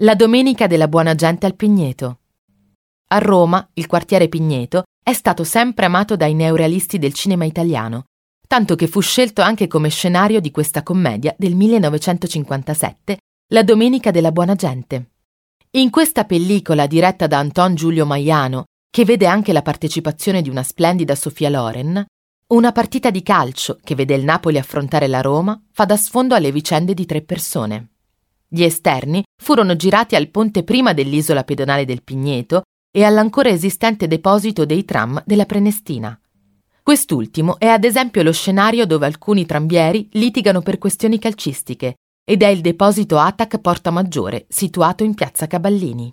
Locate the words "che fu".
8.74-9.00